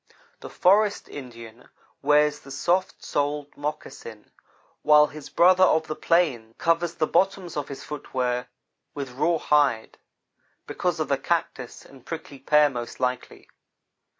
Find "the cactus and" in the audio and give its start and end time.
11.07-12.03